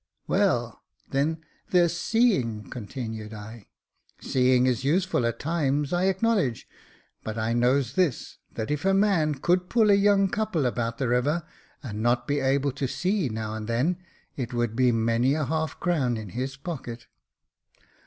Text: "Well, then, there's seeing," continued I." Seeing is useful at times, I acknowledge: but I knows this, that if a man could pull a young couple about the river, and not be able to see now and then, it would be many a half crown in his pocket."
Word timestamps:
"Well, 0.25 0.81
then, 1.11 1.43
there's 1.69 1.95
seeing," 1.95 2.71
continued 2.71 3.35
I." 3.35 3.67
Seeing 4.31 4.65
is 4.65 4.83
useful 4.83 5.27
at 5.27 5.37
times, 5.39 5.93
I 5.93 6.05
acknowledge: 6.05 6.67
but 7.23 7.37
I 7.37 7.53
knows 7.53 7.93
this, 7.93 8.39
that 8.55 8.71
if 8.71 8.83
a 8.83 8.95
man 8.95 9.35
could 9.35 9.69
pull 9.69 9.91
a 9.91 9.93
young 9.93 10.27
couple 10.27 10.65
about 10.65 10.97
the 10.97 11.07
river, 11.09 11.43
and 11.83 12.01
not 12.01 12.25
be 12.27 12.39
able 12.39 12.71
to 12.71 12.87
see 12.87 13.29
now 13.29 13.53
and 13.53 13.67
then, 13.67 13.97
it 14.35 14.55
would 14.55 14.75
be 14.75 14.91
many 14.91 15.35
a 15.35 15.45
half 15.45 15.79
crown 15.79 16.17
in 16.17 16.29
his 16.29 16.57
pocket." 16.57 17.05